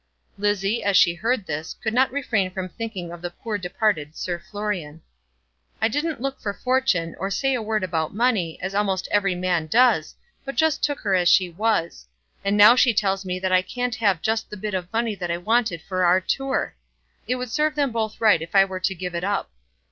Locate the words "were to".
18.65-18.95